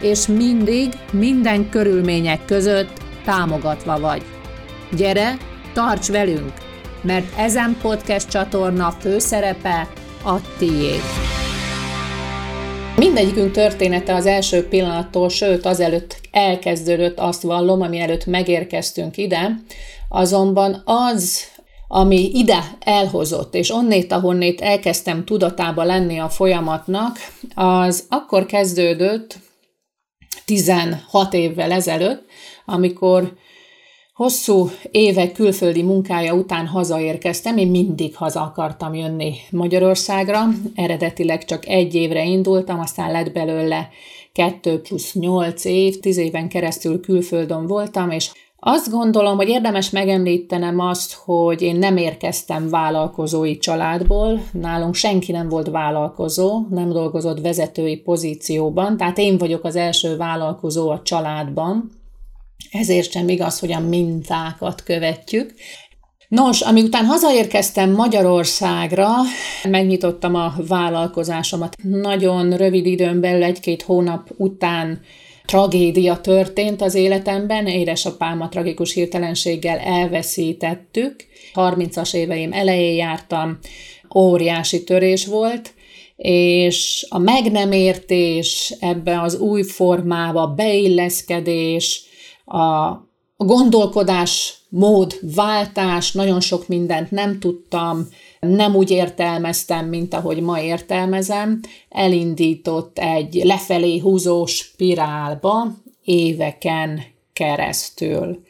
[0.00, 2.92] és mindig, minden körülmények között
[3.24, 4.22] támogatva vagy.
[4.96, 5.36] Gyere,
[5.72, 6.52] tarts velünk,
[7.02, 9.88] mert ezen podcast csatorna főszerepe
[10.24, 11.02] a tiéd.
[12.96, 19.50] Mindegyikünk története az első pillanattól, sőt azelőtt elkezdődött, azt vallom, ami előtt megérkeztünk ide,
[20.08, 21.42] azonban az,
[21.88, 27.16] ami ide elhozott, és onnét, ahonnét elkezdtem tudatába lenni a folyamatnak,
[27.54, 29.38] az akkor kezdődött,
[30.48, 32.24] 16 évvel ezelőtt,
[32.64, 33.32] amikor
[34.14, 41.94] hosszú évek külföldi munkája után hazaérkeztem, én mindig haza akartam jönni Magyarországra, eredetileg csak egy
[41.94, 43.88] évre indultam, aztán lett belőle
[44.32, 48.30] 2 plusz 8 év, 10 éven keresztül külföldön voltam, és
[48.60, 55.48] azt gondolom, hogy érdemes megemlítenem azt, hogy én nem érkeztem vállalkozói családból, nálunk senki nem
[55.48, 61.90] volt vállalkozó, nem dolgozott vezetői pozícióban, tehát én vagyok az első vállalkozó a családban,
[62.70, 65.54] ezért sem igaz, hogy a mintákat követjük.
[66.28, 69.08] Nos, után hazaérkeztem Magyarországra,
[69.68, 71.76] megnyitottam a vállalkozásomat.
[71.82, 75.00] Nagyon rövid időn belül, egy-két hónap után
[75.48, 81.26] tragédia történt az életemben, édesapámat tragikus hirtelenséggel elveszítettük.
[81.54, 83.58] 30-as éveim elején jártam,
[84.14, 85.74] óriási törés volt,
[86.16, 92.02] és a meg nem értés ebbe az új formába, beilleszkedés,
[92.44, 92.92] a
[93.36, 98.08] gondolkodás mód, váltás, nagyon sok mindent nem tudtam,
[98.40, 105.66] nem úgy értelmeztem, mint ahogy ma értelmezem, elindított egy lefelé húzó spirálba
[106.04, 108.42] éveken keresztül.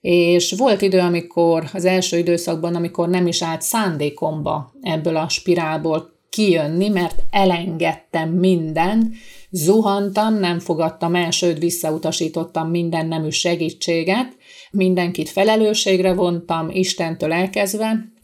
[0.00, 6.14] És volt idő, amikor az első időszakban, amikor nem is állt szándékomba ebből a spirálból
[6.30, 9.14] kijönni, mert elengedtem mindent,
[9.50, 14.36] zuhantam, nem fogadtam el, sőt visszautasítottam minden nemű segítséget,
[14.70, 18.15] mindenkit felelősségre vontam, Istentől elkezdve,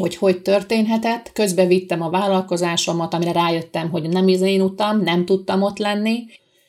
[0.00, 1.32] hogy hogy történhetett.
[1.32, 6.24] Közbe vittem a vállalkozásomat, amire rájöttem, hogy nem az én utam, nem tudtam ott lenni.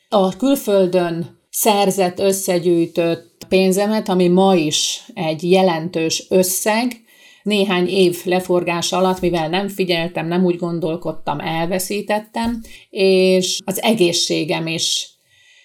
[0.10, 7.02] A külföldön szerzett, összegyűjtött pénzemet, ami ma is egy jelentős összeg,
[7.44, 15.10] néhány év leforgása alatt, mivel nem figyeltem, nem úgy gondolkodtam, elveszítettem, és az egészségem is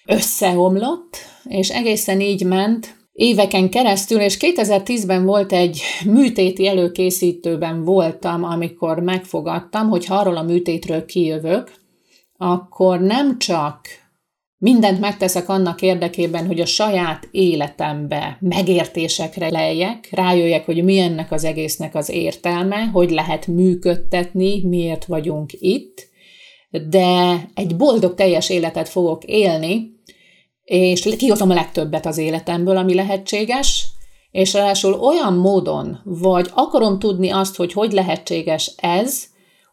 [0.05, 8.99] összeomlott, és egészen így ment, éveken keresztül, és 2010-ben volt egy műtéti előkészítőben voltam, amikor
[8.99, 11.71] megfogadtam, hogy ha arról a műtétről kijövök,
[12.37, 13.79] akkor nem csak
[14.57, 21.43] mindent megteszek annak érdekében, hogy a saját életembe megértésekre lejjek, rájöjjek, hogy mi ennek az
[21.43, 26.07] egésznek az értelme, hogy lehet működtetni, miért vagyunk itt,
[26.89, 29.96] de egy boldog teljes életet fogok élni,
[30.67, 33.87] és kihozom a legtöbbet az életemből, ami lehetséges,
[34.31, 39.23] és ráadásul olyan módon, vagy akarom tudni azt, hogy hogy lehetséges ez,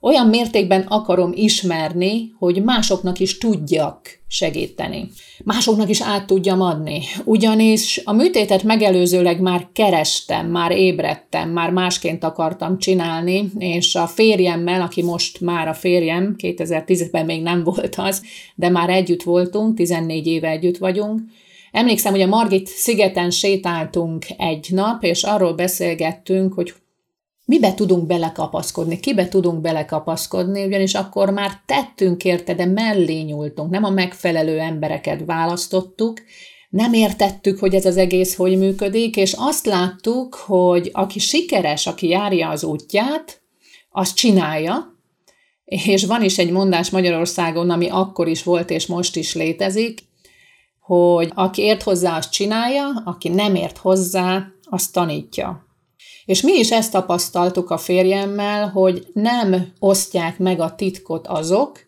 [0.04, 5.10] olyan mértékben akarom ismerni, hogy másoknak is tudjak segíteni.
[5.44, 7.02] Másoknak is át tudjam adni.
[7.24, 14.80] Ugyanis a műtétet megelőzőleg már kerestem, már ébredtem, már másként akartam csinálni, és a férjemmel,
[14.80, 18.22] aki most már a férjem, 2010-ben még nem volt az,
[18.54, 21.20] de már együtt voltunk, 14 éve együtt vagyunk,
[21.72, 26.74] Emlékszem, hogy a Margit szigeten sétáltunk egy nap, és arról beszélgettünk, hogy
[27.44, 33.84] mibe tudunk belekapaszkodni, kibe tudunk belekapaszkodni, ugyanis akkor már tettünk érte, de mellé nyúltunk, nem
[33.84, 36.22] a megfelelő embereket választottuk,
[36.68, 42.08] nem értettük, hogy ez az egész hogy működik, és azt láttuk, hogy aki sikeres, aki
[42.08, 43.42] járja az útját,
[43.90, 44.94] az csinálja,
[45.64, 49.98] és van is egy mondás Magyarországon, ami akkor is volt, és most is létezik,
[50.80, 55.66] hogy aki ért hozzá, azt csinálja, aki nem ért hozzá, azt tanítja.
[56.24, 61.78] És mi is ezt tapasztaltuk a férjemmel, hogy nem osztják meg a titkot azok,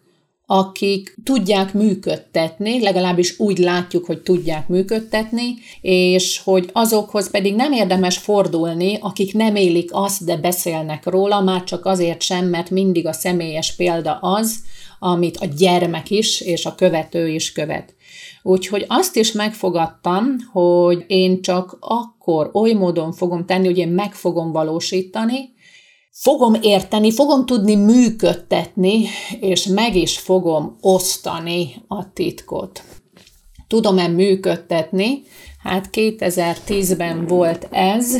[0.47, 8.19] akik tudják működtetni, legalábbis úgy látjuk, hogy tudják működtetni, és hogy azokhoz pedig nem érdemes
[8.19, 13.13] fordulni, akik nem élik azt, de beszélnek róla, már csak azért sem, mert mindig a
[13.13, 14.59] személyes példa az,
[14.99, 17.95] amit a gyermek is és a követő is követ.
[18.47, 24.15] Úgyhogy azt is megfogadtam, hogy én csak akkor oly módon fogom tenni, hogy én meg
[24.15, 25.55] fogom valósítani,
[26.11, 29.07] fogom érteni, fogom tudni működtetni,
[29.41, 32.83] és meg is fogom osztani a titkot.
[33.69, 35.23] Tudom-e működtetni?
[35.63, 38.17] Hát 2010-ben volt ez,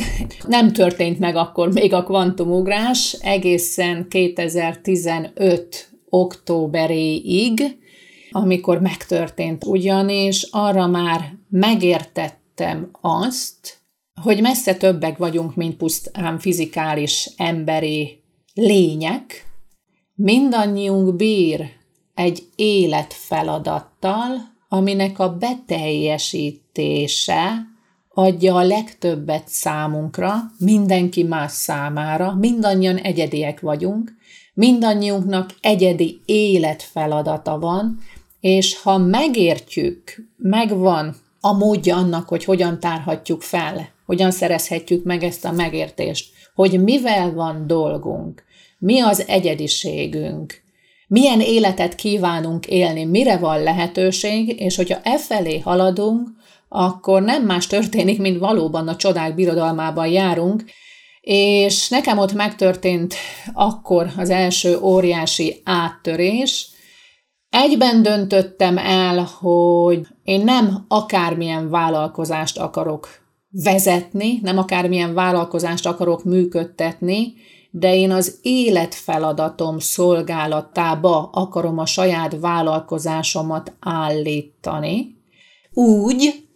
[0.47, 7.77] nem történt meg akkor még a kvantumugrás, egészen 2015 októberéig,
[8.37, 13.77] amikor megtörtént ugyanis, arra már megértettem azt,
[14.21, 18.23] hogy messze többek vagyunk, mint pusztán fizikális emberi
[18.53, 19.45] lények.
[20.15, 21.69] Mindannyiunk bír
[22.15, 27.65] egy életfeladattal, aminek a beteljesítése
[28.09, 34.15] adja a legtöbbet számunkra, mindenki más számára, mindannyian egyediek vagyunk,
[34.53, 37.99] mindannyiunknak egyedi életfeladata van,
[38.39, 45.45] és ha megértjük, megvan a módja annak, hogy hogyan tárhatjuk fel, hogyan szerezhetjük meg ezt
[45.45, 48.43] a megértést, hogy mivel van dolgunk,
[48.79, 50.61] mi az egyediségünk,
[51.07, 56.29] milyen életet kívánunk élni, mire van lehetőség, és hogyha e felé haladunk,
[56.69, 60.63] akkor nem más történik, mint valóban a csodák birodalmában járunk,
[61.21, 63.15] és nekem ott megtörtént
[63.53, 66.69] akkor az első óriási áttörés,
[67.49, 73.07] Egyben döntöttem el, hogy én nem akármilyen vállalkozást akarok
[73.49, 77.33] vezetni, nem akármilyen vállalkozást akarok működtetni,
[77.71, 85.15] de én az életfeladatom szolgálatába akarom a saját vállalkozásomat állítani,
[85.73, 86.47] úgy,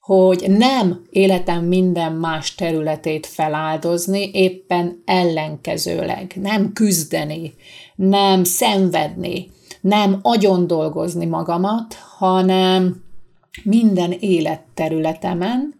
[0.00, 7.54] hogy nem életem minden más területét feláldozni, éppen ellenkezőleg, nem küzdeni,
[7.94, 9.50] nem szenvedni,
[9.86, 13.04] nem agyon dolgozni magamat, hanem
[13.62, 15.74] minden életterületemen,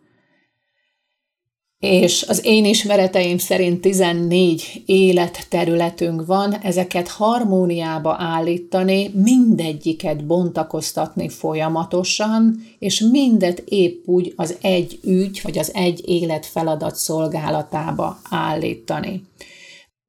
[1.79, 13.01] és az én ismereteim szerint 14 életterületünk van, ezeket harmóniába állítani, mindegyiket bontakoztatni folyamatosan, és
[13.01, 19.25] mindet épp úgy az egy ügy, vagy az egy életfeladat szolgálatába állítani.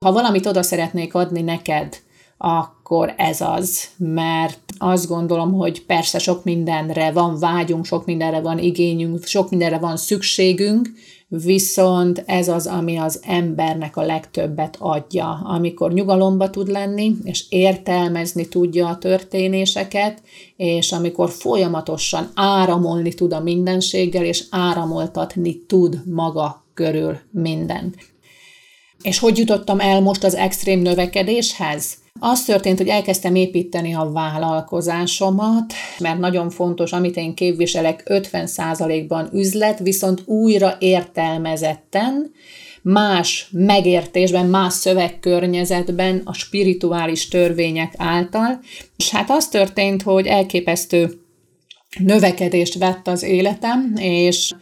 [0.05, 2.05] Ha valamit oda szeretnék adni neked,
[2.37, 8.59] akkor ez az, mert azt gondolom, hogy persze sok mindenre van vágyunk, sok mindenre van
[8.59, 10.89] igényünk, sok mindenre van szükségünk,
[11.29, 18.47] viszont ez az, ami az embernek a legtöbbet adja, amikor nyugalomba tud lenni, és értelmezni
[18.47, 20.21] tudja a történéseket,
[20.55, 27.95] és amikor folyamatosan áramolni tud a mindenséggel, és áramoltatni tud maga körül mindent.
[29.01, 31.97] És hogy jutottam el most az extrém növekedéshez?
[32.19, 39.79] Az történt, hogy elkezdtem építeni a vállalkozásomat, mert nagyon fontos, amit én képviselek, 50%-ban üzlet,
[39.79, 42.31] viszont újra értelmezetten,
[42.81, 48.59] más megértésben, más szövegkörnyezetben, a spirituális törvények által.
[48.97, 51.21] És hát az történt, hogy elképesztő
[51.99, 54.53] növekedést vett az életem, és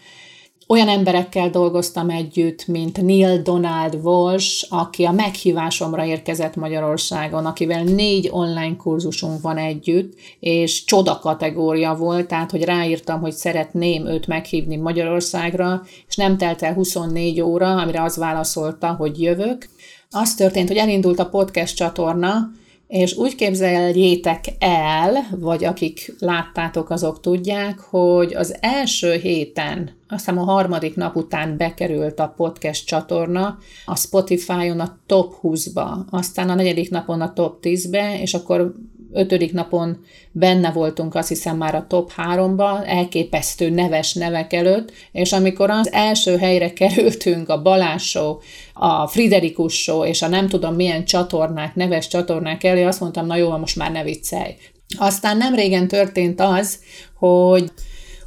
[0.68, 8.30] olyan emberekkel dolgoztam együtt, mint Neil Donald Walsh, aki a meghívásomra érkezett Magyarországon, akivel négy
[8.32, 14.76] online kurzusunk van együtt, és csoda kategória volt, tehát hogy ráírtam, hogy szeretném őt meghívni
[14.76, 19.68] Magyarországra, és nem telt el 24 óra, amire az válaszolta, hogy jövök.
[20.10, 22.52] Az történt, hogy elindult a podcast csatorna,
[22.88, 30.38] és úgy képzeljétek el, vagy akik láttátok, azok tudják, hogy az első héten, azt hiszem
[30.38, 36.56] a harmadik nap után bekerült a podcast csatorna a Spotify-on a top 20-ba, aztán a
[36.56, 38.76] negyedik napon a top 10-be, és akkor
[39.16, 45.32] ötödik napon benne voltunk, azt hiszem már a top háromba, elképesztő neves nevek előtt, és
[45.32, 48.38] amikor az első helyre kerültünk, a Balázs Show,
[48.74, 53.36] a Friderikus Show, és a nem tudom milyen csatornák, neves csatornák elé, azt mondtam, na
[53.36, 54.56] jó, most már ne viccelj.
[54.98, 56.80] Aztán nem régen történt az,
[57.18, 57.72] hogy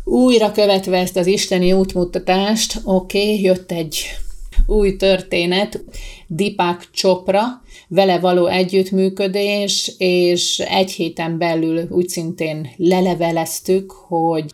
[0.04, 4.06] újra követve ezt az isteni útmutatást, oké, okay, jött egy
[4.68, 5.84] új történet,
[6.26, 7.42] Deepak Chopra,
[7.88, 14.44] vele való együttműködés, és egy héten belül úgy szintén leleveleztük, hogy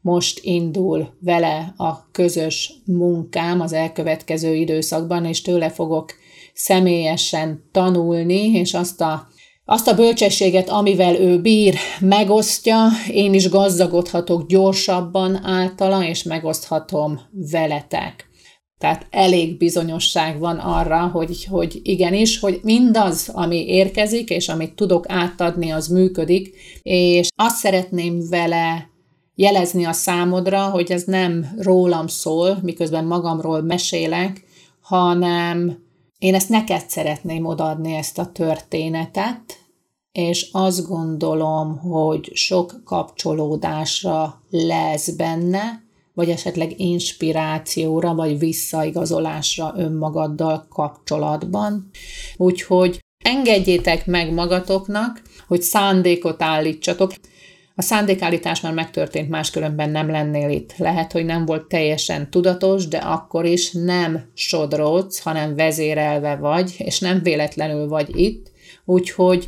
[0.00, 6.14] most indul vele a közös munkám az elkövetkező időszakban, és tőle fogok
[6.54, 9.30] személyesen tanulni, és azt a
[9.64, 18.30] azt a bölcsességet, amivel ő bír, megosztja, én is gazdagodhatok gyorsabban általa, és megoszthatom veletek.
[18.82, 25.04] Tehát elég bizonyosság van arra, hogy, hogy igenis, hogy mindaz, ami érkezik, és amit tudok
[25.08, 28.88] átadni, az működik, és azt szeretném vele
[29.34, 34.44] jelezni a számodra, hogy ez nem rólam szól, miközben magamról mesélek,
[34.80, 35.78] hanem
[36.18, 39.58] én ezt neked szeretném odaadni ezt a történetet,
[40.12, 45.81] és azt gondolom, hogy sok kapcsolódásra lesz benne,
[46.14, 51.90] vagy esetleg inspirációra, vagy visszaigazolásra önmagaddal kapcsolatban.
[52.36, 57.12] Úgyhogy engedjétek meg magatoknak, hogy szándékot állítsatok.
[57.74, 60.76] A szándékállítás már megtörtént, máskülönben nem lennél itt.
[60.76, 66.98] Lehet, hogy nem volt teljesen tudatos, de akkor is nem sodródsz, hanem vezérelve vagy, és
[66.98, 68.50] nem véletlenül vagy itt.
[68.84, 69.44] Úgyhogy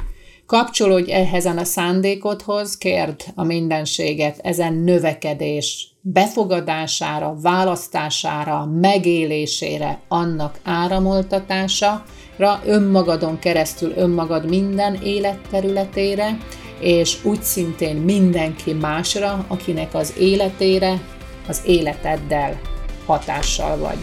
[0.47, 13.38] kapcsolódj ehhez a szándékodhoz, kérd a mindenséget ezen növekedés befogadására, választására, megélésére, annak áramoltatására, önmagadon
[13.38, 16.38] keresztül önmagad minden életterületére,
[16.80, 21.00] és úgy szintén mindenki másra, akinek az életére
[21.49, 22.61] az életeddel
[23.06, 23.99] hatással vagy.